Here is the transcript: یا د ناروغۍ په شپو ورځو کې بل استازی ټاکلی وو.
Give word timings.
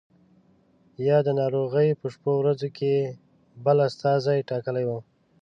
یا 1.07 1.17
د 1.27 1.29
ناروغۍ 1.39 1.87
په 1.99 2.07
شپو 2.13 2.31
ورځو 2.41 2.69
کې 2.77 2.93
بل 3.63 3.77
استازی 3.87 4.39
ټاکلی 4.49 4.83
وو. 4.87 4.99